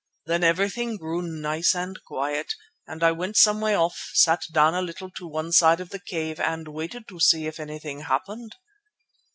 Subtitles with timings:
[0.25, 2.55] Then everything grew nice and quiet
[2.87, 5.99] and I went some way off, sat down a little to one side of the
[5.99, 8.55] cave, and waited to see if anything happened.